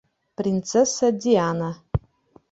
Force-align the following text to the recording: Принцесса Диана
Принцесса 0.35 1.11
Диана 1.11 1.77